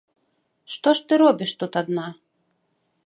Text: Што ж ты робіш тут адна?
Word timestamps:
Што 0.75 0.93
ж 0.99 1.05
ты 1.11 1.19
робіш 1.23 1.51
тут 1.61 1.77
адна? 1.83 2.07